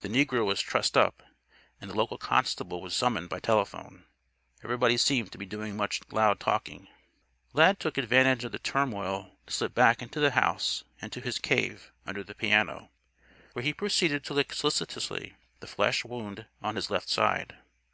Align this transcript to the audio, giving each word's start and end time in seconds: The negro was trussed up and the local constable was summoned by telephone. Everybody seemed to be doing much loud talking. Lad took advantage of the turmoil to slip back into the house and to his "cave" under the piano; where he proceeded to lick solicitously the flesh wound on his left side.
The 0.00 0.08
negro 0.08 0.46
was 0.46 0.62
trussed 0.62 0.96
up 0.96 1.22
and 1.78 1.90
the 1.90 1.94
local 1.94 2.16
constable 2.16 2.80
was 2.80 2.96
summoned 2.96 3.28
by 3.28 3.38
telephone. 3.38 4.06
Everybody 4.64 4.96
seemed 4.96 5.30
to 5.32 5.36
be 5.36 5.44
doing 5.44 5.76
much 5.76 6.00
loud 6.10 6.40
talking. 6.40 6.88
Lad 7.52 7.78
took 7.78 7.98
advantage 7.98 8.44
of 8.44 8.52
the 8.52 8.58
turmoil 8.58 9.36
to 9.44 9.52
slip 9.52 9.74
back 9.74 10.00
into 10.00 10.20
the 10.20 10.30
house 10.30 10.84
and 11.02 11.12
to 11.12 11.20
his 11.20 11.38
"cave" 11.38 11.92
under 12.06 12.24
the 12.24 12.34
piano; 12.34 12.88
where 13.52 13.62
he 13.62 13.74
proceeded 13.74 14.24
to 14.24 14.32
lick 14.32 14.54
solicitously 14.54 15.34
the 15.60 15.66
flesh 15.66 16.02
wound 16.02 16.46
on 16.62 16.76
his 16.76 16.88
left 16.88 17.10
side. 17.10 17.58